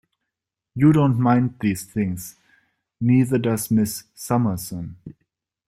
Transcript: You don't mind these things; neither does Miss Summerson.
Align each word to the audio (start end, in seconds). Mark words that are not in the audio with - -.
You 0.73 0.93
don't 0.93 1.19
mind 1.19 1.57
these 1.59 1.85
things; 1.85 2.35
neither 2.99 3.37
does 3.37 3.69
Miss 3.69 4.05
Summerson. 4.15 4.95